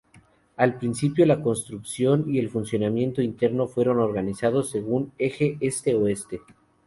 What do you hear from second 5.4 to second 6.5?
este-oeste.